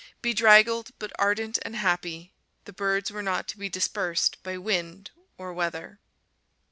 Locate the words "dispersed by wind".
3.69-5.11